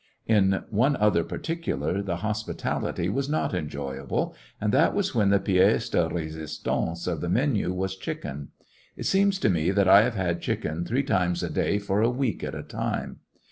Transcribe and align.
In 0.25 0.63
one 0.71 0.95
other 0.95 1.23
particular 1.23 2.01
the 2.01 2.15
hospitality 2.25 3.07
was 3.07 3.27
Onthepreva 3.27 3.31
not 3.43 3.53
enjoyable, 3.53 4.35
and 4.59 4.73
that 4.73 4.95
was 4.95 5.13
when 5.13 5.29
the 5.29 5.39
piece 5.39 5.89
de 5.89 5.99
dhkken 5.99 6.13
resistance 6.13 7.05
of 7.05 7.21
the 7.21 7.29
menu 7.29 7.71
was 7.71 7.95
chicken. 7.95 8.47
It 8.97 9.05
seems 9.05 9.37
to 9.37 9.49
me 9.51 9.69
that 9.69 9.87
I 9.87 10.01
have 10.01 10.15
had 10.15 10.41
chicken 10.41 10.85
three 10.85 11.03
times 11.03 11.43
a 11.43 11.51
day 11.51 11.77
for 11.77 12.01
a 12.01 12.09
week 12.09 12.43
at 12.43 12.55
a 12.55 12.63
time. 12.63 13.19